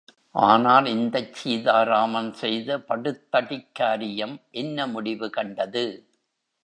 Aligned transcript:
ஆனால் 0.35 0.85
இந்தச் 0.85 1.33
சீதா 1.33 1.83
ராமன் 1.83 2.33
செய்த 2.33 2.79
படுத்தடிக் 2.79 3.75
காரியம் 3.75 4.35
என்ன 4.51 4.87
முடிவு 4.87 5.29
கண்டது? 5.29 5.85